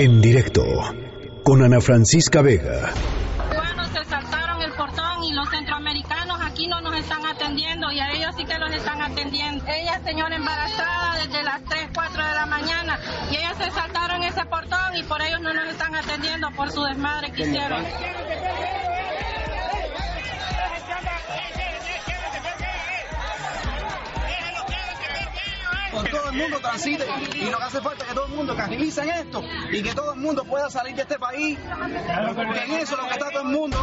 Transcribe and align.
En 0.00 0.20
directo 0.20 0.62
con 1.42 1.60
Ana 1.60 1.80
Francisca 1.80 2.40
Vega. 2.40 2.94
Cubanos 3.50 3.88
se 3.88 4.04
saltaron 4.04 4.62
el 4.62 4.70
portón 4.74 5.24
y 5.24 5.32
los 5.32 5.50
centroamericanos 5.50 6.38
aquí 6.40 6.68
no 6.68 6.80
nos 6.80 6.96
están 6.96 7.26
atendiendo 7.26 7.90
y 7.90 7.98
a 7.98 8.12
ellos 8.12 8.32
sí 8.36 8.44
que 8.44 8.56
los 8.60 8.70
están 8.70 9.02
atendiendo. 9.02 9.64
Ella 9.66 10.00
señora 10.04 10.36
embarazada 10.36 11.16
desde 11.16 11.42
las 11.42 11.64
3, 11.64 11.88
4 11.92 12.26
de 12.28 12.32
la 12.32 12.46
mañana 12.46 13.00
y 13.32 13.38
ellos 13.38 13.56
se 13.58 13.72
saltaron 13.72 14.22
ese 14.22 14.44
portón 14.44 14.94
y 14.94 15.02
por 15.02 15.20
ellos 15.20 15.40
no 15.40 15.52
nos 15.52 15.66
están 15.68 15.92
atendiendo 15.96 16.48
por 16.52 16.70
su 16.70 16.84
desmadre 16.84 17.32
que 17.32 17.42
hicieron. 17.42 17.84
Con 25.98 26.10
todo 26.10 26.30
el 26.30 26.36
mundo 26.36 26.58
transite 26.60 27.04
y 27.34 27.50
lo 27.50 27.58
que 27.58 27.64
hace 27.64 27.80
falta 27.80 28.04
es 28.04 28.08
que 28.08 28.14
todo 28.14 28.26
el 28.26 28.34
mundo 28.34 28.56
carnilice 28.56 29.02
en 29.02 29.10
esto 29.10 29.42
y 29.72 29.82
que 29.82 29.94
todo 29.94 30.14
el 30.14 30.20
mundo 30.20 30.44
pueda 30.44 30.70
salir 30.70 30.94
de 30.94 31.02
este 31.02 31.18
país 31.18 31.58
porque 32.36 32.64
en 32.64 32.72
eso 32.72 32.94
es 32.94 33.02
lo 33.02 33.08
que 33.08 33.14
está 33.14 33.30
todo 33.30 33.42
el 33.42 33.48
mundo. 33.48 33.76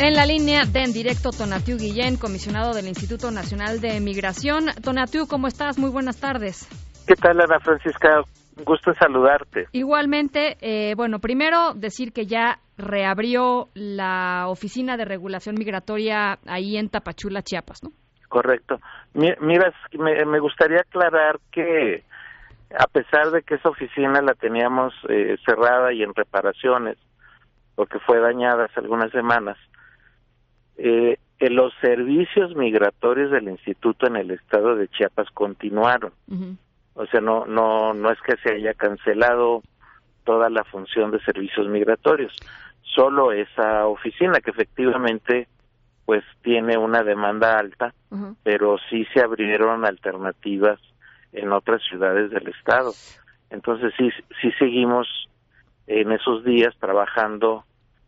En 0.00 0.14
la 0.14 0.26
línea 0.26 0.64
de 0.64 0.84
en 0.84 0.92
directo, 0.92 1.30
Tonatiu 1.30 1.76
Guillén, 1.76 2.18
comisionado 2.18 2.72
del 2.72 2.86
Instituto 2.86 3.32
Nacional 3.32 3.80
de 3.80 3.98
Migración. 3.98 4.66
Tonatiu, 4.80 5.26
¿cómo 5.26 5.48
estás? 5.48 5.76
Muy 5.76 5.90
buenas 5.90 6.20
tardes. 6.20 6.68
¿Qué 7.04 7.14
tal, 7.16 7.40
Ana 7.40 7.58
Francisca? 7.58 8.22
Un 8.56 8.64
gusto 8.64 8.90
en 8.90 8.96
saludarte. 8.96 9.66
Igualmente, 9.72 10.56
eh, 10.60 10.94
bueno, 10.94 11.18
primero 11.18 11.74
decir 11.74 12.12
que 12.12 12.26
ya 12.26 12.60
reabrió 12.76 13.70
la 13.74 14.46
Oficina 14.46 14.96
de 14.96 15.04
Regulación 15.04 15.56
Migratoria 15.58 16.38
ahí 16.46 16.76
en 16.76 16.90
Tapachula, 16.90 17.42
Chiapas, 17.42 17.82
¿no? 17.82 17.90
Correcto. 18.28 18.80
Mira, 19.14 19.72
me, 19.98 20.38
gustaría 20.38 20.80
aclarar 20.80 21.40
que 21.50 22.04
a 22.78 22.86
pesar 22.86 23.30
de 23.30 23.42
que 23.42 23.54
esa 23.54 23.70
oficina 23.70 24.20
la 24.20 24.34
teníamos 24.34 24.94
eh, 25.08 25.36
cerrada 25.44 25.92
y 25.92 26.02
en 26.02 26.14
reparaciones, 26.14 26.98
porque 27.74 27.98
fue 28.00 28.20
dañada 28.20 28.66
hace 28.66 28.80
algunas 28.80 29.10
semanas, 29.12 29.56
eh, 30.76 31.18
los 31.40 31.72
servicios 31.80 32.54
migratorios 32.54 33.30
del 33.30 33.48
instituto 33.48 34.06
en 34.06 34.16
el 34.16 34.30
estado 34.32 34.76
de 34.76 34.88
Chiapas 34.88 35.30
continuaron. 35.30 36.12
O 36.94 37.06
sea, 37.06 37.20
no, 37.20 37.46
no, 37.46 37.94
no 37.94 38.10
es 38.10 38.20
que 38.22 38.36
se 38.42 38.54
haya 38.54 38.74
cancelado 38.74 39.62
toda 40.24 40.50
la 40.50 40.64
función 40.64 41.10
de 41.10 41.20
servicios 41.20 41.68
migratorios, 41.68 42.34
solo 42.82 43.32
esa 43.32 43.86
oficina 43.86 44.40
que 44.40 44.50
efectivamente 44.50 45.48
pues 46.08 46.24
tiene 46.40 46.78
una 46.78 47.02
demanda 47.02 47.58
alta, 47.58 47.92
pero 48.42 48.76
sí 48.88 49.04
se 49.12 49.20
abrieron 49.20 49.84
alternativas 49.84 50.80
en 51.34 51.52
otras 51.52 51.82
ciudades 51.86 52.30
del 52.30 52.48
estado. 52.48 52.92
Entonces 53.50 53.92
sí, 53.98 54.08
sí 54.40 54.50
seguimos 54.58 55.06
en 55.86 56.10
esos 56.12 56.44
días 56.44 56.74
trabajando 56.80 57.64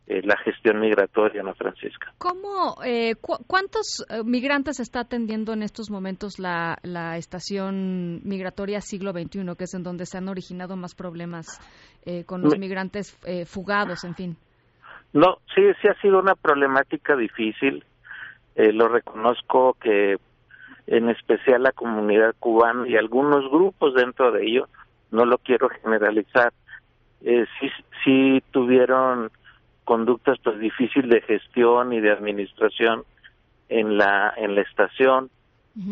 eh, 0.07 0.23
la 0.25 0.39
gestión 0.39 0.81
migratoria, 0.81 1.43
Ana 1.43 1.53
Francisca. 1.53 2.15
¿Cómo, 2.17 2.77
eh, 2.83 3.17
cuántos 3.47 4.07
eh, 4.09 4.23
migrantes 4.25 4.81
está 4.81 5.01
atendiendo 5.01 5.53
en 5.53 5.63
estos 5.63 5.91
momentos 5.91 6.39
la, 6.39 6.79
la 6.83 7.19
estación 7.19 8.23
migratoria 8.25 8.81
siglo 8.81 9.13
XXI, 9.13 9.45
que 9.59 9.65
es 9.65 9.75
en 9.75 9.83
donde 9.83 10.07
se 10.07 10.17
han 10.17 10.31
originado 10.31 10.75
más 10.75 10.95
problemas 10.95 11.61
con 12.25 12.41
los 12.41 12.59
migrantes 12.59 13.15
fugados, 13.45 14.05
en 14.05 14.15
fin? 14.15 14.37
No, 15.13 15.37
sí, 15.55 15.61
sí 15.83 15.89
ha 15.89 16.01
sido 16.01 16.19
una 16.19 16.35
problemática 16.35 17.15
difícil. 17.15 17.85
Eh, 18.57 18.73
lo 18.73 18.89
reconozco 18.89 19.77
que 19.81 20.19
en 20.87 21.09
especial 21.09 21.63
la 21.63 21.73
comunidad 21.73 22.35
cubana 22.41 22.89
y 22.89 22.97
algunos 22.97 23.49
grupos 23.51 23.95
dentro 23.95 24.33
de 24.33 24.45
ello, 24.45 24.69
no 25.13 25.25
lo 25.25 25.39
quiero 25.39 25.69
generalizar, 25.69 26.53
eh, 27.23 27.47
sí, 27.61 27.71
sí 28.03 28.43
tuvieron 28.51 29.31
conductas 29.85 30.39
pues 30.43 30.59
difíciles 30.59 31.11
de 31.11 31.21
gestión 31.21 31.93
y 31.93 32.01
de 32.01 32.11
administración 32.11 33.05
en 33.69 33.99
la 33.99 34.33
en 34.37 34.55
la 34.55 34.63
estación 34.63 35.31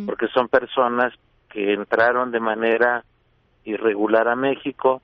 porque 0.06 0.28
son 0.28 0.48
personas 0.48 1.12
que 1.48 1.72
entraron 1.72 2.30
de 2.30 2.40
manera 2.40 3.04
irregular 3.64 4.28
a 4.28 4.36
México 4.36 5.02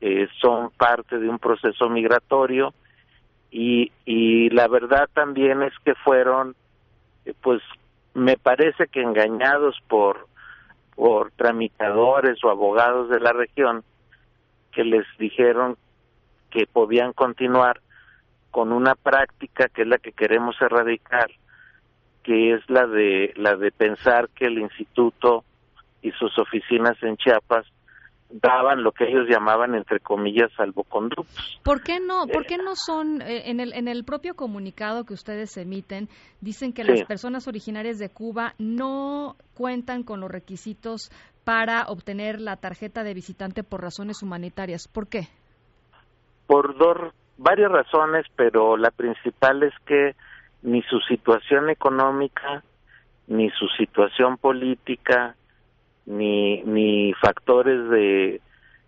eh, 0.00 0.28
son 0.40 0.70
parte 0.70 1.18
de 1.18 1.28
un 1.28 1.38
proceso 1.38 1.88
migratorio 1.88 2.72
y 3.50 3.90
y 4.04 4.50
la 4.50 4.68
verdad 4.68 5.08
también 5.12 5.62
es 5.62 5.72
que 5.84 5.94
fueron 5.96 6.54
pues 7.40 7.62
me 8.14 8.36
parece 8.36 8.86
que 8.88 9.02
engañados 9.02 9.80
por 9.88 10.28
por 10.94 11.30
tramitadores 11.32 12.44
o 12.44 12.50
abogados 12.50 13.08
de 13.08 13.20
la 13.20 13.32
región 13.32 13.84
que 14.72 14.84
les 14.84 15.06
dijeron 15.18 15.76
que 16.50 16.66
podían 16.66 17.12
continuar 17.14 17.80
con 18.50 18.72
una 18.72 18.94
práctica 18.96 19.68
que 19.68 19.82
es 19.82 19.88
la 19.88 19.98
que 19.98 20.12
queremos 20.12 20.60
erradicar, 20.60 21.30
que 22.22 22.52
es 22.52 22.68
la 22.68 22.86
de 22.86 23.32
la 23.36 23.56
de 23.56 23.70
pensar 23.70 24.28
que 24.30 24.46
el 24.46 24.58
instituto 24.58 25.44
y 26.02 26.10
sus 26.12 26.38
oficinas 26.38 27.02
en 27.02 27.16
Chiapas 27.16 27.66
daban 28.30 28.82
lo 28.82 28.92
que 28.92 29.04
ellos 29.08 29.26
llamaban 29.28 29.74
entre 29.74 30.00
comillas 30.00 30.50
salvoconductos. 30.56 31.60
¿Por 31.64 31.82
qué 31.82 32.00
no 32.00 32.26
por 32.26 32.46
qué 32.46 32.58
no 32.58 32.76
son 32.76 33.22
eh, 33.22 33.50
en 33.50 33.60
el 33.60 33.72
en 33.72 33.88
el 33.88 34.04
propio 34.04 34.34
comunicado 34.34 35.04
que 35.04 35.14
ustedes 35.14 35.56
emiten 35.56 36.08
dicen 36.40 36.72
que 36.72 36.84
las 36.84 37.02
personas 37.04 37.48
originarias 37.48 37.98
de 37.98 38.08
Cuba 38.08 38.54
no 38.58 39.36
cuentan 39.54 40.02
con 40.02 40.20
los 40.20 40.30
requisitos 40.30 41.10
para 41.44 41.84
obtener 41.88 42.40
la 42.40 42.56
tarjeta 42.56 43.02
de 43.02 43.14
visitante 43.14 43.64
por 43.64 43.82
razones 43.82 44.22
humanitarias? 44.22 44.88
¿Por 44.88 45.08
qué? 45.08 45.28
Por 46.46 46.76
dos 46.76 47.12
varias 47.38 47.72
razones, 47.72 48.26
pero 48.36 48.76
la 48.76 48.90
principal 48.90 49.62
es 49.62 49.74
que 49.86 50.14
ni 50.62 50.82
su 50.82 51.00
situación 51.00 51.70
económica 51.70 52.62
ni 53.26 53.48
su 53.50 53.68
situación 53.78 54.36
política 54.36 55.36
ni, 56.10 56.62
ni 56.64 57.12
factores 57.14 57.88
de, 57.88 58.40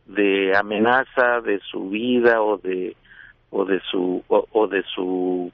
de 0.06 0.56
amenaza 0.56 1.40
de 1.40 1.60
su 1.60 1.88
vida 1.88 2.42
o 2.42 2.58
de 2.58 2.96
o 3.50 3.64
de 3.64 3.80
su 3.90 4.24
o, 4.28 4.66
de 4.66 4.82
su 4.94 5.52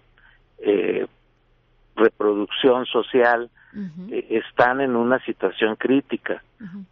eh, 0.60 1.06
reproducción 1.96 2.86
social 2.86 3.50
eh, 4.10 4.26
están 4.30 4.80
en 4.80 4.96
una 4.96 5.18
situación 5.24 5.76
crítica. 5.76 6.42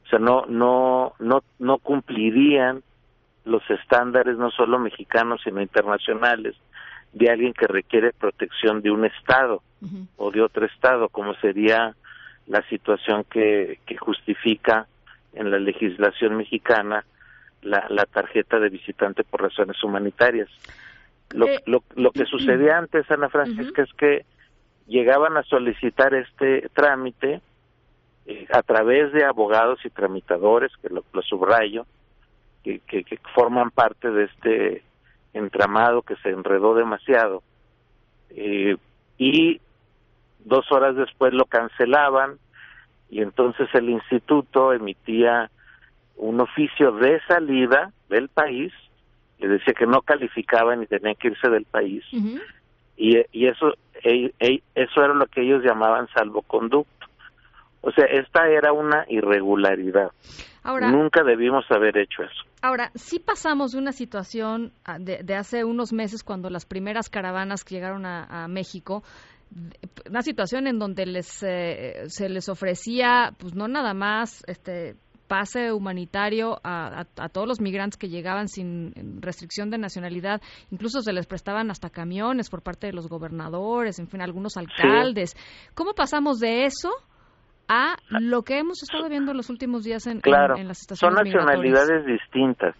O 0.04 0.08
sea 0.08 0.18
no 0.18 0.44
no 0.46 1.14
no 1.18 1.42
no 1.58 1.78
cumplirían 1.78 2.82
los 3.44 3.62
estándares 3.70 4.36
no 4.36 4.50
solo 4.50 4.78
mexicanos 4.78 5.40
sino 5.42 5.62
internacionales 5.62 6.54
de 7.12 7.30
alguien 7.30 7.54
que 7.54 7.66
requiere 7.66 8.12
protección 8.12 8.82
de 8.82 8.90
un 8.90 9.06
estado 9.06 9.62
o 10.16 10.30
de 10.30 10.42
otro 10.42 10.66
estado 10.66 11.08
como 11.08 11.34
sería 11.34 11.94
la 12.46 12.62
situación 12.68 13.24
que, 13.24 13.80
que 13.86 13.96
justifica 13.96 14.86
en 15.34 15.50
la 15.50 15.58
legislación 15.58 16.36
mexicana 16.36 17.04
la, 17.62 17.86
la 17.90 18.06
tarjeta 18.06 18.58
de 18.58 18.68
visitante 18.68 19.24
por 19.24 19.42
razones 19.42 19.82
humanitarias. 19.82 20.48
Lo, 21.30 21.46
eh, 21.46 21.62
lo, 21.66 21.82
lo 21.94 22.12
que 22.12 22.24
sucedía 22.24 22.78
antes, 22.78 23.10
Ana 23.10 23.28
Francisca, 23.28 23.82
es 23.82 23.92
que 23.94 24.24
llegaban 24.86 25.36
a 25.36 25.42
solicitar 25.42 26.14
este 26.14 26.68
trámite 26.72 27.40
eh, 28.26 28.46
a 28.52 28.62
través 28.62 29.12
de 29.12 29.24
abogados 29.24 29.80
y 29.84 29.90
tramitadores, 29.90 30.72
que 30.80 30.88
lo, 30.88 31.04
subrayo, 31.22 31.86
que, 32.62 32.80
que, 32.80 33.04
que, 33.04 33.18
forman 33.34 33.70
parte 33.70 34.10
de 34.10 34.24
este 34.24 34.82
entramado 35.32 36.02
que 36.02 36.16
se 36.16 36.30
enredó 36.30 36.74
demasiado, 36.74 37.42
eh, 38.30 38.76
y 39.18 39.60
dos 40.46 40.70
horas 40.70 40.96
después 40.96 41.32
lo 41.34 41.44
cancelaban 41.44 42.38
y 43.10 43.20
entonces 43.20 43.68
el 43.74 43.90
instituto 43.90 44.72
emitía 44.72 45.50
un 46.16 46.40
oficio 46.40 46.92
de 46.92 47.20
salida 47.28 47.92
del 48.08 48.28
país, 48.28 48.72
le 49.38 49.48
decía 49.48 49.74
que 49.74 49.86
no 49.86 50.00
calificaban 50.02 50.82
y 50.82 50.86
tenían 50.86 51.14
que 51.16 51.28
irse 51.28 51.48
del 51.50 51.64
país. 51.64 52.02
y, 52.96 53.18
y 53.32 53.46
eso 53.46 53.74
eso 54.02 55.02
era 55.02 55.14
lo 55.14 55.26
que 55.26 55.42
ellos 55.42 55.64
llamaban 55.64 56.06
salvoconducto. 56.14 57.06
O 57.80 57.90
sea, 57.92 58.04
esta 58.06 58.48
era 58.48 58.72
una 58.72 59.04
irregularidad. 59.08 60.10
Ahora, 60.62 60.90
Nunca 60.90 61.22
debimos 61.22 61.64
haber 61.70 61.96
hecho 61.96 62.22
eso. 62.22 62.44
Ahora, 62.60 62.90
sí 62.94 63.20
pasamos 63.20 63.72
de 63.72 63.78
una 63.78 63.92
situación 63.92 64.72
ah, 64.84 64.98
de, 64.98 65.22
de 65.22 65.34
hace 65.34 65.64
unos 65.64 65.92
meses 65.92 66.24
cuando 66.24 66.50
las 66.50 66.66
primeras 66.66 67.08
caravanas 67.08 67.62
que 67.64 67.76
llegaron 67.76 68.04
a, 68.04 68.44
a 68.44 68.48
México 68.48 69.04
una 70.08 70.22
situación 70.22 70.66
en 70.66 70.78
donde 70.78 71.06
les 71.06 71.42
eh, 71.42 72.04
se 72.08 72.28
les 72.28 72.48
ofrecía 72.48 73.32
pues 73.38 73.54
no 73.54 73.68
nada 73.68 73.94
más 73.94 74.44
este 74.46 74.96
pase 75.26 75.72
humanitario 75.72 76.58
a, 76.62 77.04
todos 77.32 77.48
los 77.48 77.60
migrantes 77.60 77.96
que 77.96 78.08
llegaban 78.08 78.48
sin 78.48 78.92
restricción 79.20 79.70
de 79.70 79.78
nacionalidad, 79.78 80.40
incluso 80.70 81.00
se 81.00 81.12
les 81.12 81.26
prestaban 81.26 81.70
hasta 81.70 81.90
camiones 81.90 82.48
por 82.48 82.62
parte 82.62 82.86
de 82.86 82.92
los 82.92 83.08
gobernadores, 83.08 83.98
en 83.98 84.06
fin, 84.06 84.22
algunos 84.22 84.56
alcaldes. 84.56 85.34
¿Cómo 85.74 85.94
pasamos 85.94 86.38
de 86.38 86.66
eso 86.66 86.90
a 87.68 87.96
lo 88.08 88.42
que 88.42 88.58
hemos 88.58 88.82
estado 88.82 89.08
viendo 89.08 89.32
en 89.32 89.36
los 89.36 89.50
últimos 89.50 89.84
días 89.84 90.06
en, 90.06 90.20
claro, 90.20 90.56
en, 90.56 90.68
las 90.68 90.80
estaciones 90.80 91.18
son 91.18 91.24
nacionalidades 91.24 92.06
distintas. 92.06 92.76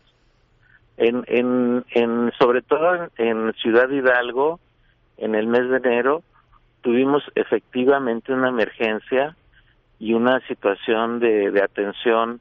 En, 0.97 1.25
en, 1.27 1.85
en, 1.91 2.33
sobre 2.39 2.63
todo 2.63 3.09
en, 3.19 3.53
Ciudad 3.55 3.89
Hidalgo, 3.91 4.61
en 5.19 5.35
el 5.35 5.47
mes 5.47 5.69
de 5.69 5.77
enero, 5.77 6.23
tuvimos 6.87 7.25
efectivamente 7.35 8.33
una 8.33 8.49
emergencia 8.49 9.35
y 9.99 10.15
una 10.15 10.39
situación 10.47 11.19
de, 11.19 11.51
de 11.51 11.61
atención 11.61 12.39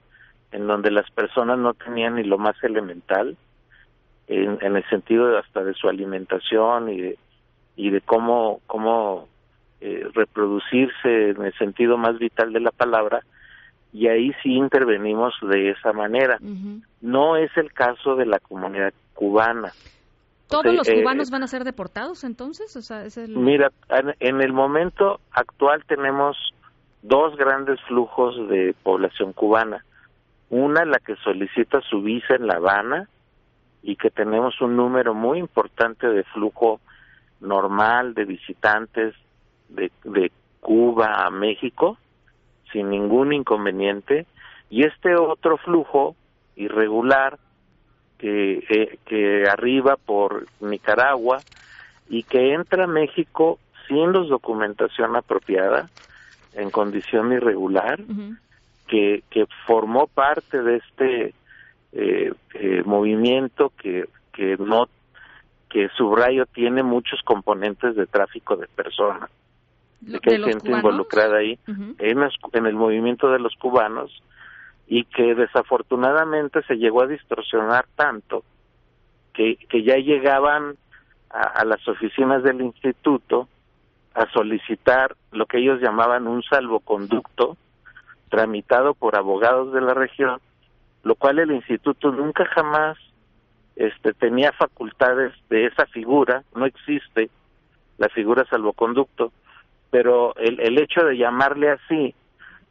en 0.51 0.67
donde 0.67 0.91
las 0.91 1.09
personas 1.09 1.57
no 1.57 1.73
tenían 1.73 2.13
ni 2.13 2.23
lo 2.23 2.37
más 2.37 2.55
elemental, 2.63 3.35
en, 4.27 4.59
en 4.61 4.75
el 4.75 4.87
sentido 4.87 5.35
hasta 5.39 5.63
de 5.63 5.73
su 5.73 5.89
alimentación 5.89 6.89
y 6.89 7.01
de, 7.01 7.17
y 7.75 7.89
de 7.89 8.01
cómo, 8.01 8.61
cómo 8.67 9.27
eh, 9.81 10.07
reproducirse 10.13 11.31
en 11.31 11.41
el 11.41 11.53
sentido 11.53 11.97
más 11.97 12.19
vital 12.19 12.53
de 12.53 12.59
la 12.59 12.71
palabra, 12.71 13.21
y 13.93 14.09
ahí 14.09 14.31
sí 14.43 14.53
intervenimos 14.53 15.33
de 15.41 15.71
esa 15.71 15.91
manera. 15.91 16.37
No 17.01 17.35
es 17.35 17.49
el 17.57 17.73
caso 17.73 18.15
de 18.15 18.27
la 18.27 18.37
comunidad 18.37 18.93
cubana. 19.15 19.71
¿Todos 20.47 20.73
los 20.73 20.87
eh, 20.87 21.01
cubanos 21.01 21.31
van 21.31 21.43
a 21.43 21.47
ser 21.47 21.63
deportados 21.63 22.23
entonces? 22.23 22.77
Mira, 23.29 23.71
en 24.19 24.41
el 24.41 24.53
momento 24.53 25.19
actual 25.31 25.83
tenemos 25.87 26.37
dos 27.01 27.35
grandes 27.35 27.79
flujos 27.87 28.35
de 28.49 28.75
población 28.83 29.33
cubana. 29.33 29.83
Una, 30.49 30.85
la 30.85 30.99
que 30.99 31.15
solicita 31.17 31.81
su 31.81 32.01
visa 32.01 32.35
en 32.35 32.47
La 32.47 32.55
Habana 32.55 33.09
y 33.81 33.95
que 33.95 34.11
tenemos 34.11 34.59
un 34.61 34.75
número 34.75 35.13
muy 35.13 35.39
importante 35.39 36.07
de 36.07 36.23
flujo 36.23 36.79
normal 37.39 38.13
de 38.13 38.25
visitantes 38.25 39.15
de, 39.69 39.91
de 40.03 40.31
Cuba 40.59 41.25
a 41.25 41.29
México 41.29 41.97
sin 42.71 42.89
ningún 42.89 43.33
inconveniente 43.33 44.25
y 44.69 44.83
este 44.83 45.15
otro 45.15 45.57
flujo 45.57 46.15
irregular 46.55 47.37
que, 48.25 48.65
eh, 48.69 48.97
que 49.05 49.47
arriba 49.47 49.97
por 49.97 50.47
Nicaragua 50.59 51.43
y 52.09 52.23
que 52.23 52.55
entra 52.55 52.85
a 52.85 52.87
México 52.87 53.59
sin 53.87 54.13
los 54.13 54.29
documentación 54.29 55.15
apropiada 55.15 55.91
en 56.55 56.71
condición 56.71 57.33
irregular 57.33 57.99
que, 58.87 59.23
que 59.29 59.45
formó 59.67 60.07
parte 60.07 60.63
de 60.63 60.77
este 60.77 61.35
eh, 61.91 62.33
eh, 62.55 62.81
movimiento 62.83 63.71
que, 63.77 64.09
que 64.33 64.57
no 64.57 64.89
que 65.69 65.89
subrayo 65.89 66.47
tiene 66.47 66.81
muchos 66.81 67.21
componentes 67.21 67.95
de 67.95 68.07
tráfico 68.07 68.55
de 68.55 68.67
personas 68.67 69.29
de 70.01 70.19
que 70.19 70.31
hay 70.31 70.43
gente 70.43 70.71
involucrada 70.71 71.37
ahí. 71.37 71.59
En, 71.67 72.23
en 72.53 72.65
el 72.65 72.73
movimiento 72.73 73.29
de 73.29 73.37
los 73.37 73.53
cubanos 73.55 74.23
y 74.87 75.05
que 75.05 75.35
desafortunadamente 75.35 76.61
se 76.63 76.75
llegó 76.75 77.01
a 77.01 77.07
distorsionar 77.07 77.85
tanto 77.95 78.43
que, 79.33 79.57
ya 79.83 79.97
llegaban 79.97 80.77
a, 81.29 81.65
las 81.65 81.85
oficinas 81.87 82.43
del 82.43 82.61
instituto 82.61 83.49
a 84.13 84.25
solicitar 84.31 85.15
lo 85.31 85.45
que 85.45 85.57
ellos 85.57 85.81
llamaban 85.81 86.27
un 86.27 86.41
salvoconducto 86.43 87.57
tramitado 88.29 88.93
por 88.93 89.17
abogados 89.17 89.73
de 89.73 89.81
la 89.81 89.93
región, 89.93 90.39
lo 91.03 91.15
cual 91.15 91.39
el 91.39 91.51
instituto 91.51 92.11
nunca 92.11 92.45
jamás 92.45 92.97
este 93.75 94.13
tenía 94.13 94.53
facultades 94.53 95.33
de 95.49 95.65
esa 95.65 95.85
figura, 95.87 96.43
no 96.55 96.65
existe 96.65 97.29
la 97.97 98.07
figura 98.07 98.45
salvoconducto, 98.45 99.33
pero 99.91 100.33
el, 100.37 100.61
el 100.61 100.77
hecho 100.77 101.03
de 101.03 101.17
llamarle 101.17 101.71
así 101.71 102.15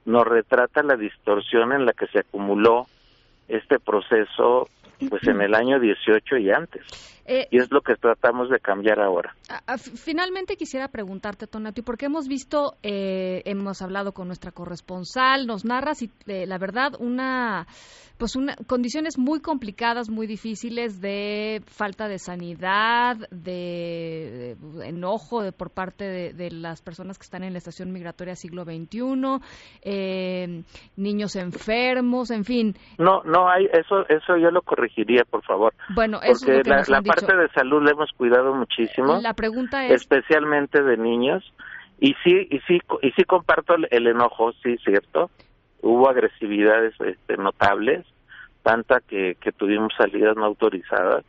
nos 0.04 0.26
retrata 0.26 0.82
la 0.82 0.96
distorsión 0.96 1.72
en 1.72 1.86
la 1.86 1.92
que 1.92 2.06
se 2.08 2.20
acumuló 2.20 2.86
este 3.48 3.78
proceso 3.78 4.68
pues 5.08 5.26
en 5.26 5.40
el 5.40 5.54
año 5.54 5.78
18 5.80 6.36
y 6.38 6.50
antes. 6.50 6.82
Eh, 7.26 7.48
y 7.50 7.58
es 7.58 7.70
lo 7.70 7.80
que 7.80 7.96
tratamos 7.96 8.50
de 8.50 8.60
cambiar 8.60 9.00
ahora. 9.00 9.34
Finalmente 9.78 10.56
quisiera 10.56 10.88
preguntarte, 10.88 11.46
Tonati, 11.46 11.80
porque 11.80 12.06
hemos 12.06 12.28
visto, 12.28 12.74
eh, 12.82 13.42
hemos 13.46 13.80
hablado 13.80 14.12
con 14.12 14.26
nuestra 14.26 14.52
corresponsal, 14.52 15.46
nos 15.46 15.64
narras 15.64 16.02
y 16.02 16.10
eh, 16.26 16.46
la 16.46 16.58
verdad 16.58 16.92
una 16.98 17.66
pues 18.18 18.36
una, 18.36 18.54
condiciones 18.68 19.18
muy 19.18 19.40
complicadas, 19.40 20.08
muy 20.08 20.26
difíciles 20.26 21.00
de 21.00 21.62
falta 21.66 22.06
de 22.08 22.18
sanidad, 22.18 23.16
de, 23.30 24.56
enojo 24.84 25.40
por 25.56 25.70
parte 25.70 26.32
de, 26.32 26.50
las 26.50 26.80
personas 26.80 27.18
que 27.18 27.24
están 27.24 27.42
en 27.42 27.52
la 27.52 27.58
estación 27.58 27.92
migratoria 27.92 28.36
siglo 28.36 28.64
XXI, 28.64 29.40
eh, 29.82 30.62
niños 30.96 31.34
enfermos, 31.34 32.30
en 32.30 32.44
fin. 32.44 32.76
No, 32.98 33.22
no 33.24 33.48
hay, 33.48 33.66
eso, 33.72 34.06
eso 34.08 34.36
yo 34.36 34.50
lo 34.50 34.62
corregiría, 34.74 35.24
por 35.24 35.42
favor. 35.44 35.74
Bueno, 35.94 36.20
eso 36.22 36.46
porque 36.46 36.60
es 36.60 36.88
la, 36.88 36.98
la 36.98 37.02
parte 37.02 37.36
de 37.36 37.48
salud 37.48 37.82
la 37.82 37.92
hemos 37.92 38.10
cuidado 38.12 38.54
muchísimo. 38.54 39.20
La 39.20 39.34
pregunta 39.34 39.84
es. 39.86 39.92
Especialmente 39.92 40.82
de 40.82 40.96
niños. 40.96 41.44
Y 42.00 42.14
sí, 42.24 42.48
y 42.50 42.58
sí, 42.66 42.80
y 43.02 43.10
sí 43.12 43.24
comparto 43.24 43.76
el 43.90 44.06
enojo, 44.06 44.52
sí, 44.62 44.76
cierto 44.84 45.30
hubo 45.84 46.08
agresividades 46.08 46.94
este, 47.00 47.36
notables, 47.36 48.06
tanta 48.62 49.00
que, 49.00 49.36
que 49.40 49.52
tuvimos 49.52 49.92
salidas 49.96 50.34
no 50.36 50.46
autorizadas. 50.46 51.24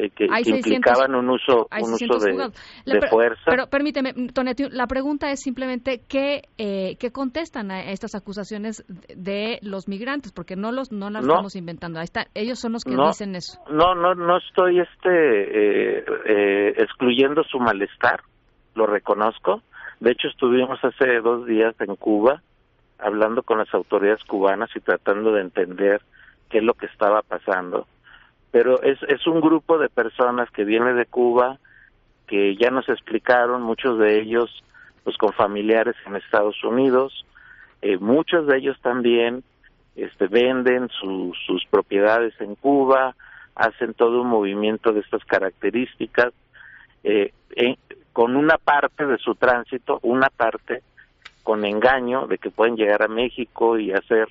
Eh, 0.00 0.10
que, 0.10 0.26
implicaban 0.26 1.12
un 1.16 1.28
uso, 1.28 1.66
un 1.72 1.92
uso 1.92 2.24
de, 2.24 3.08
fuerza. 3.10 3.42
Pero 3.46 3.66
permíteme, 3.66 4.14
Tonetti, 4.32 4.70
la 4.70 4.86
pregunta 4.86 5.32
es 5.32 5.40
simplemente 5.40 6.02
qué, 6.08 6.42
eh, 6.56 6.96
qué 7.00 7.10
contestan 7.10 7.72
a 7.72 7.82
estas 7.90 8.14
acusaciones 8.14 8.84
de 8.88 9.58
los 9.60 9.88
migrantes, 9.88 10.30
porque 10.30 10.54
no 10.54 10.70
los 10.70 10.92
no 10.92 11.10
las 11.10 11.24
estamos 11.24 11.56
inventando. 11.56 11.98
Ahí 11.98 12.04
está, 12.04 12.28
ellos 12.34 12.60
son 12.60 12.74
los 12.74 12.84
que 12.84 12.94
dicen 12.94 13.34
eso. 13.34 13.60
No, 13.68 13.96
no, 13.96 14.14
no 14.14 14.38
estoy 14.38 14.78
este 14.78 15.08
eh, 15.08 16.04
eh, 16.26 16.74
excluyendo 16.76 17.42
su 17.42 17.58
malestar, 17.58 18.20
lo 18.76 18.86
reconozco. 18.86 19.62
De 19.98 20.12
hecho, 20.12 20.28
estuvimos 20.28 20.78
hace 20.84 21.18
dos 21.22 21.44
días 21.44 21.74
en 21.80 21.96
Cuba 21.96 22.40
hablando 23.00 23.42
con 23.42 23.58
las 23.58 23.74
autoridades 23.74 24.22
cubanas 24.22 24.70
y 24.76 24.80
tratando 24.80 25.32
de 25.32 25.40
entender 25.40 26.02
qué 26.50 26.58
es 26.58 26.64
lo 26.64 26.74
que 26.74 26.86
estaba 26.86 27.22
pasando. 27.22 27.88
Pero 28.50 28.82
es, 28.82 29.02
es 29.04 29.26
un 29.26 29.40
grupo 29.40 29.78
de 29.78 29.88
personas 29.88 30.50
que 30.50 30.64
viene 30.64 30.94
de 30.94 31.06
Cuba, 31.06 31.58
que 32.26 32.56
ya 32.56 32.70
nos 32.70 32.88
explicaron, 32.88 33.62
muchos 33.62 33.98
de 33.98 34.20
ellos 34.20 34.62
pues 35.04 35.16
con 35.16 35.32
familiares 35.32 35.96
en 36.06 36.16
Estados 36.16 36.62
Unidos, 36.62 37.24
eh, 37.80 37.96
muchos 37.96 38.46
de 38.46 38.58
ellos 38.58 38.78
también 38.82 39.42
este, 39.96 40.26
venden 40.26 40.88
sus 40.90 41.64
propiedades 41.70 42.38
en 42.40 42.54
Cuba, 42.56 43.14
hacen 43.54 43.94
todo 43.94 44.20
un 44.20 44.28
movimiento 44.28 44.92
de 44.92 45.00
estas 45.00 45.24
características, 45.24 46.32
eh, 47.04 47.32
con 48.12 48.36
una 48.36 48.58
parte 48.58 49.06
de 49.06 49.16
su 49.18 49.34
tránsito, 49.34 49.98
una 50.02 50.28
parte 50.28 50.82
con 51.42 51.64
engaño 51.64 52.26
de 52.26 52.38
que 52.38 52.50
pueden 52.50 52.76
llegar 52.76 53.02
a 53.02 53.08
México 53.08 53.78
y 53.78 53.92
hacer 53.92 54.28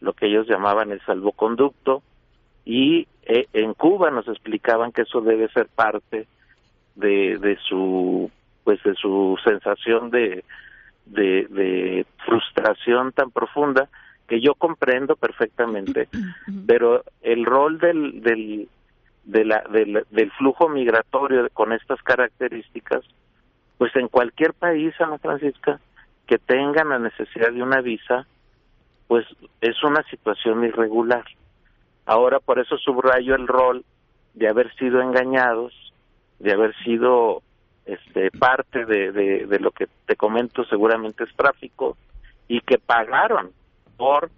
lo 0.00 0.14
que 0.14 0.26
ellos 0.26 0.46
llamaban 0.46 0.92
el 0.92 1.00
salvoconducto 1.02 2.02
y 2.64 3.06
eh, 3.22 3.46
en 3.52 3.74
Cuba 3.74 4.10
nos 4.10 4.28
explicaban 4.28 4.92
que 4.92 5.02
eso 5.02 5.20
debe 5.20 5.48
ser 5.48 5.66
parte 5.68 6.26
de, 6.94 7.38
de 7.38 7.58
su 7.68 8.30
pues 8.64 8.82
de 8.82 8.94
su 8.94 9.36
sensación 9.44 10.10
de, 10.10 10.42
de, 11.06 12.06
frustración 12.24 13.12
tan 13.12 13.30
profunda 13.30 13.88
que 14.26 14.40
yo 14.40 14.54
comprendo 14.54 15.16
perfectamente 15.16 16.08
pero 16.66 17.04
el 17.22 17.44
rol 17.44 17.78
del 17.78 18.22
del 18.22 18.68
de 19.24 19.44
la, 19.44 19.64
del, 19.70 20.04
del 20.10 20.30
flujo 20.32 20.68
migratorio 20.68 21.48
con 21.52 21.72
estas 21.72 22.02
características 22.02 23.02
pues 23.78 23.94
en 23.96 24.08
cualquier 24.08 24.54
país 24.54 24.94
Ana 25.00 25.18
Francisca 25.18 25.80
que 26.26 26.38
tengan 26.38 26.88
la 26.88 26.98
necesidad 26.98 27.52
de 27.52 27.62
una 27.62 27.80
visa, 27.80 28.26
pues 29.06 29.26
es 29.60 29.82
una 29.84 30.02
situación 30.04 30.64
irregular. 30.64 31.24
Ahora 32.06 32.40
por 32.40 32.58
eso 32.58 32.76
subrayo 32.78 33.34
el 33.34 33.46
rol 33.46 33.84
de 34.34 34.48
haber 34.48 34.74
sido 34.76 35.00
engañados, 35.00 35.72
de 36.38 36.52
haber 36.52 36.74
sido 36.84 37.42
este 37.86 38.30
parte 38.30 38.84
de, 38.84 39.12
de, 39.12 39.58
lo 39.60 39.70
que 39.70 39.86
te 40.06 40.16
comento 40.16 40.64
seguramente 40.64 41.24
es 41.24 41.36
tráfico 41.36 41.96
y 42.48 42.60
que 42.60 42.78
pagaron 42.78 43.50
por 43.96 44.30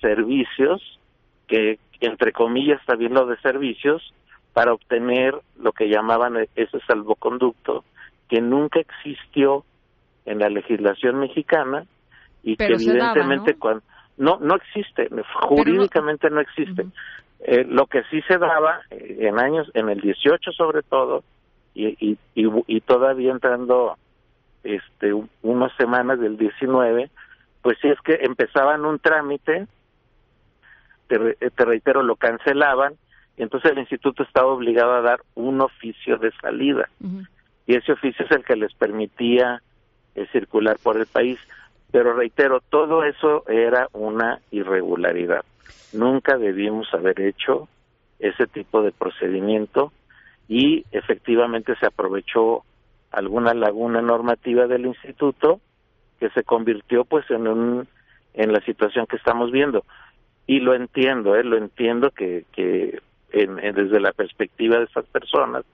servicios 0.00 0.98
que 1.46 1.78
entre 2.00 2.32
comillas 2.32 2.80
también 2.86 3.14
lo 3.14 3.26
de 3.26 3.38
servicios 3.38 4.14
para 4.52 4.72
obtener 4.72 5.34
lo 5.58 5.72
que 5.72 5.88
llamaban 5.88 6.36
ese 6.54 6.80
salvoconducto 6.86 7.84
que 8.28 8.40
nunca 8.40 8.80
existió 8.80 9.64
en 10.26 10.38
la 10.38 10.48
legislación 10.48 11.18
mexicana 11.18 11.86
y 12.42 12.56
que 12.56 12.66
evidentemente 12.66 13.54
cuando 13.54 13.82
no 14.20 14.38
no 14.40 14.54
existe 14.54 15.08
jurídicamente 15.40 16.30
no, 16.30 16.40
existe 16.40 16.86
eh, 17.40 17.64
lo 17.68 17.86
que 17.86 18.02
sí 18.10 18.22
se 18.22 18.38
daba 18.38 18.80
eh, 18.90 19.18
en 19.20 19.38
años 19.38 19.70
en 19.74 19.88
el 19.88 20.00
18 20.00 20.52
sobre 20.52 20.82
todo 20.82 21.24
y, 21.74 21.86
y, 22.00 22.18
y, 22.34 22.80
todavía 22.80 23.30
entrando 23.30 23.96
este 24.64 25.12
unas 25.42 25.72
semanas 25.76 26.18
del 26.18 26.36
19 26.36 27.10
pues 27.62 27.78
si 27.80 27.88
es 27.88 28.00
que 28.00 28.18
empezaban 28.22 28.84
un 28.84 28.98
trámite, 28.98 29.66
te, 31.08 31.34
te 31.34 31.64
reitero, 31.64 32.02
lo 32.02 32.16
cancelaban, 32.16 32.94
y 33.36 33.42
entonces 33.42 33.72
el 33.72 33.78
instituto 33.78 34.22
estaba 34.22 34.48
obligado 34.48 34.94
a 34.94 35.02
dar 35.02 35.20
un 35.34 35.60
oficio 35.60 36.16
de 36.16 36.32
salida. 36.40 36.88
Y 37.66 37.74
ese 37.74 37.92
oficio 37.92 38.24
es 38.24 38.30
el 38.32 38.44
que 38.44 38.56
les 38.56 38.72
permitía 38.74 39.62
eh, 40.14 40.26
circular 40.32 40.78
por 40.82 40.96
el 40.96 41.06
país. 41.06 41.38
Pero 41.92 42.14
reitero, 42.14 42.60
todo 42.68 43.04
eso 43.04 43.44
era 43.48 43.88
una 43.92 44.40
irregularidad. 44.50 45.44
Nunca 45.92 46.38
debimos 46.38 46.92
haber 46.94 47.20
hecho 47.20 47.68
ese 48.20 48.46
tipo 48.46 48.82
de 48.82 48.92
procedimiento 48.92 49.92
y 50.48 50.84
efectivamente 50.92 51.74
se 51.76 51.86
aprovechó 51.86 52.64
alguna 53.10 53.54
laguna 53.54 54.02
normativa 54.02 54.66
del 54.66 54.86
instituto 54.86 55.60
que 56.18 56.28
se 56.30 56.44
convirtió 56.44 57.04
pues 57.04 57.28
en 57.30 57.48
un 57.48 57.88
en 58.34 58.52
la 58.52 58.60
situación 58.60 59.06
que 59.06 59.16
estamos 59.16 59.50
viendo 59.50 59.84
y 60.46 60.60
lo 60.60 60.74
entiendo 60.74 61.34
eh 61.34 61.42
lo 61.42 61.56
entiendo 61.56 62.10
que 62.10 62.44
que 62.52 63.00
en, 63.32 63.56
desde 63.56 64.00
la 64.00 64.12
perspectiva 64.12 64.78
de 64.78 64.84
estas 64.84 65.06
personas 65.06 65.64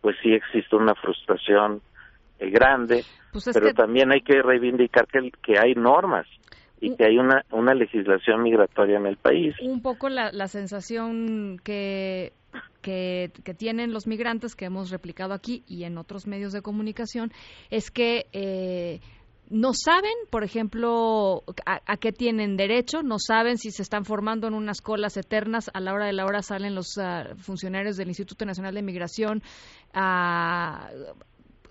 pues 0.00 0.16
sí 0.22 0.32
existe 0.32 0.76
una 0.76 0.94
frustración 0.94 1.80
eh, 2.38 2.50
grande 2.50 3.04
pues 3.32 3.50
pero 3.52 3.72
también 3.72 4.12
hay 4.12 4.20
que 4.20 4.42
reivindicar 4.42 5.06
que 5.06 5.30
que 5.42 5.58
hay 5.58 5.74
normas 5.74 6.26
y 6.80 6.94
que 6.96 7.04
hay 7.04 7.18
una 7.18 7.44
una 7.50 7.74
legislación 7.74 8.42
migratoria 8.42 8.98
en 8.98 9.06
el 9.06 9.16
país. 9.16 9.54
Un 9.62 9.80
poco 9.80 10.08
la, 10.08 10.30
la 10.32 10.46
sensación 10.46 11.58
que 11.64 12.32
que, 12.86 13.54
tienen 13.56 13.92
los 13.92 14.06
migrantes 14.06 14.54
que 14.54 14.66
hemos 14.66 14.90
replicado 14.90 15.34
aquí 15.34 15.64
y 15.66 15.84
en 15.84 15.98
otros 15.98 16.26
medios 16.26 16.52
de 16.52 16.62
comunicación 16.62 17.32
es 17.68 17.90
que 17.90 18.26
eh, 18.32 19.00
no 19.50 19.72
saben, 19.74 20.12
por 20.30 20.44
ejemplo, 20.44 21.42
a, 21.64 21.96
qué 21.96 22.12
tienen 22.12 22.56
derecho, 22.56 23.02
no 23.02 23.18
saben 23.18 23.58
si 23.58 23.70
se 23.70 23.82
están 23.82 24.04
formando 24.04 24.46
en 24.46 24.54
unas 24.54 24.80
colas 24.80 25.16
eternas, 25.16 25.70
a 25.72 25.80
la 25.80 25.94
hora 25.94 26.06
de 26.06 26.12
la 26.12 26.26
hora 26.26 26.42
salen 26.42 26.74
los 26.74 26.96
ah, 26.98 27.34
funcionarios 27.38 27.96
del 27.96 28.08
Instituto 28.08 28.44
Nacional 28.44 28.74
de 28.74 28.82
Migración 28.82 29.42
ah, 29.92 30.88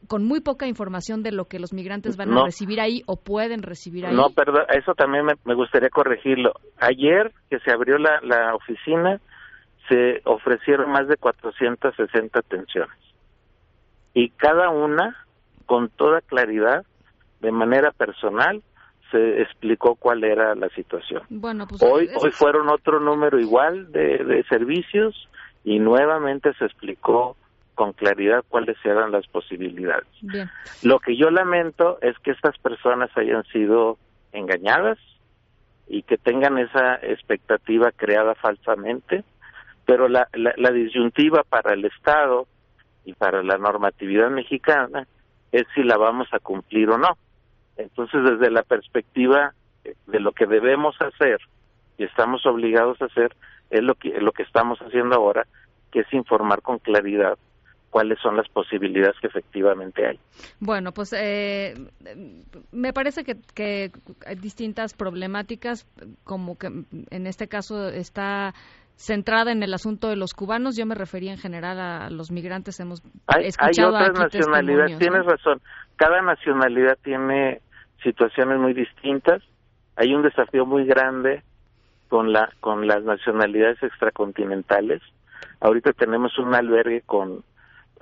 con 0.07 0.23
muy 0.23 0.41
poca 0.41 0.67
información 0.67 1.23
de 1.23 1.31
lo 1.31 1.45
que 1.45 1.59
los 1.59 1.73
migrantes 1.73 2.17
van 2.17 2.37
a 2.37 2.45
recibir 2.45 2.79
ahí 2.79 3.03
o 3.05 3.17
pueden 3.17 3.63
recibir 3.63 4.05
ahí. 4.05 4.15
No, 4.15 4.29
perdón, 4.29 4.63
eso 4.69 4.93
también 4.93 5.25
me, 5.25 5.53
gustaría 5.53 5.89
corregirlo. 5.89 6.53
Ayer 6.77 7.31
que 7.49 7.59
se 7.59 7.71
abrió 7.71 7.97
la, 7.97 8.19
la 8.21 8.55
oficina, 8.55 9.19
se 9.89 10.21
ofrecieron 10.25 10.91
más 10.91 11.07
de 11.07 11.17
460 11.17 12.39
atenciones 12.39 12.97
y 14.15 14.29
cada 14.29 14.69
una 14.69 15.15
con 15.67 15.89
toda 15.89 16.21
claridad 16.21 16.85
de 17.41 17.51
manera 17.51 17.91
personal 17.91 18.63
se 19.11 19.41
explicó 19.41 19.95
cuál 19.95 20.23
era 20.23 20.55
la 20.55 20.69
situación. 20.69 21.21
Bueno, 21.29 21.67
pues, 21.67 21.83
hoy 21.83 22.09
hoy 22.19 22.31
fueron 22.31 22.69
otro 22.69 22.99
número 22.99 23.39
igual 23.39 23.91
de, 23.91 24.23
de 24.23 24.43
servicios 24.45 25.29
y 25.63 25.79
nuevamente 25.79 26.53
se 26.57 26.65
explicó 26.65 27.35
con 27.75 27.93
claridad 27.93 28.43
cuáles 28.47 28.77
eran 28.83 29.11
las 29.11 29.27
posibilidades. 29.27 30.07
Lo 30.81 30.99
que 30.99 31.15
yo 31.15 31.29
lamento 31.29 31.99
es 32.01 32.17
que 32.19 32.31
estas 32.31 32.57
personas 32.57 33.09
hayan 33.15 33.43
sido 33.45 33.97
engañadas 34.31 34.97
y 35.87 36.01
que 36.01 36.17
tengan 36.17 36.57
esa 36.57 36.95
expectativa 36.95 37.91
creada 37.91 38.33
falsamente 38.35 39.23
pero 39.85 40.07
la, 40.07 40.27
la, 40.33 40.71
disyuntiva 40.71 41.43
para 41.43 41.73
el 41.73 41.85
Estado 41.85 42.47
y 43.05 43.13
para 43.13 43.43
la 43.43 43.57
normatividad 43.57 44.31
mexicana 44.31 45.07
es 45.51 45.65
si 45.75 45.83
la 45.83 45.97
vamos 45.97 46.27
a 46.31 46.39
cumplir 46.39 46.89
o 46.89 46.97
no. 46.97 47.17
Entonces, 47.77 48.23
desde 48.23 48.49
la 48.49 48.63
perspectiva 48.63 49.53
de 50.07 50.19
lo 50.19 50.31
que 50.31 50.47
debemos 50.47 50.95
hacer 50.99 51.39
y 51.97 52.03
estamos 52.03 52.45
obligados 52.45 52.99
a 53.01 53.05
hacer, 53.05 53.35
es 53.69 53.83
lo 53.83 53.95
que, 53.95 54.19
lo 54.19 54.31
que 54.31 54.43
estamos 54.43 54.79
haciendo 54.79 55.15
ahora, 55.15 55.45
que 55.91 55.99
es 55.99 56.13
informar 56.13 56.61
con 56.61 56.79
claridad 56.79 57.37
cuáles 57.95 58.19
son 58.19 58.35
las 58.35 58.49
posibilidades 58.49 59.15
que 59.21 59.27
efectivamente 59.27 60.05
hay. 60.05 60.19
Bueno, 60.59 60.91
pues 60.91 61.13
eh, 61.17 61.75
me 62.73 62.91
parece 62.91 63.23
que, 63.23 63.37
que 63.53 63.89
hay 64.27 64.35
distintas 64.35 64.93
problemáticas, 64.93 65.87
como 66.25 66.57
que 66.57 66.67
en 66.67 67.25
este 67.25 67.47
caso 67.47 67.87
está 67.87 68.53
centrada 68.97 69.53
en 69.53 69.63
el 69.63 69.73
asunto 69.73 70.09
de 70.09 70.17
los 70.17 70.33
cubanos. 70.33 70.75
Yo 70.75 70.85
me 70.85 70.93
refería 70.93 71.31
en 71.31 71.37
general 71.37 71.79
a 71.79 72.09
los 72.09 72.31
migrantes. 72.31 72.81
Hemos 72.81 73.01
hay, 73.27 73.45
escuchado 73.45 73.95
hay 73.95 74.09
otras 74.09 74.25
nacionalidades. 74.25 74.99
Tienes 74.99 75.25
razón. 75.25 75.61
Cada 75.95 76.21
nacionalidad 76.21 76.97
tiene 77.01 77.61
situaciones 78.03 78.59
muy 78.59 78.73
distintas. 78.73 79.41
Hay 79.95 80.13
un 80.13 80.21
desafío 80.21 80.65
muy 80.65 80.83
grande 80.83 81.43
con 82.09 82.33
la 82.33 82.49
con 82.59 82.87
las 82.87 83.05
nacionalidades 83.05 83.81
extracontinentales. 83.81 85.01
Ahorita 85.61 85.93
tenemos 85.93 86.37
un 86.37 86.53
albergue 86.53 87.01
con 87.05 87.45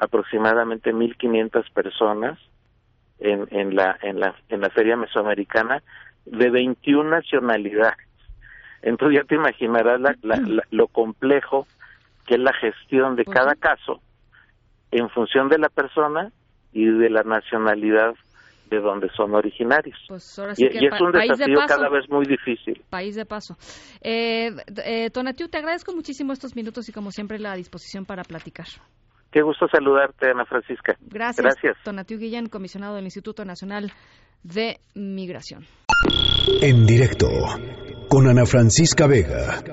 aproximadamente 0.03 0.93
1.500 0.93 1.71
personas 1.73 2.39
en, 3.19 3.47
en 3.51 3.75
la 3.75 3.97
en 4.01 4.19
la 4.19 4.35
en 4.49 4.61
la 4.61 4.69
feria 4.69 4.95
mesoamericana 4.97 5.81
de 6.25 6.49
21 6.49 7.09
nacionalidades 7.09 8.07
entonces 8.81 9.21
ya 9.21 9.27
te 9.27 9.35
imaginarás 9.35 9.99
lo 10.71 10.87
complejo 10.87 11.67
que 12.27 12.35
es 12.35 12.39
la 12.39 12.53
gestión 12.53 13.15
de 13.15 13.25
cada 13.25 13.55
caso 13.55 14.01
en 14.91 15.09
función 15.09 15.49
de 15.49 15.57
la 15.57 15.69
persona 15.69 16.31
y 16.71 16.85
de 16.85 17.09
la 17.09 17.23
nacionalidad 17.23 18.13
de 18.69 18.79
donde 18.79 19.09
son 19.09 19.35
originarios. 19.35 19.97
Pues 20.07 20.39
y, 20.57 20.65
es 20.65 21.01
un 21.01 21.11
desafío 21.11 21.59
cada 21.67 21.89
vez 21.89 22.09
muy 22.09 22.25
difícil. 22.25 22.81
País 22.89 23.15
de 23.15 23.25
paso. 23.25 23.55
Eh, 24.01 24.49
eh, 24.83 25.09
Tonatiu, 25.11 25.47
te 25.47 25.57
agradezco 25.57 25.93
muchísimo 25.93 26.33
estos 26.33 26.55
minutos 26.55 26.89
y 26.89 26.91
como 26.91 27.11
siempre 27.11 27.39
la 27.39 27.55
disposición 27.55 28.05
para 28.05 28.23
platicar. 28.23 28.65
Qué 29.33 29.41
gusto 29.41 29.67
saludarte, 29.67 30.29
Ana 30.29 30.45
Francisca. 30.45 30.95
Gracias. 31.01 31.43
Gracias. 31.43 31.77
Tonatiu 31.83 32.19
Guillén, 32.19 32.49
comisionado 32.49 32.95
del 32.95 33.05
Instituto 33.05 33.43
Nacional 33.43 33.91
de 34.43 34.79
Migración. 34.93 35.65
En 36.61 36.85
directo 36.85 37.27
con 38.09 38.27
Ana 38.27 38.45
Francisca 38.45 39.07
Vega. 39.07 39.63